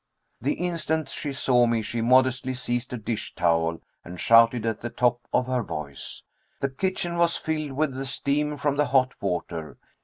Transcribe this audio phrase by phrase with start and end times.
[0.41, 4.89] The instant she saw me she modestly seized a dish towel and shouted at the
[4.89, 6.23] top of her voice.
[6.59, 9.77] The kitchen was filled with the steam from the hot water.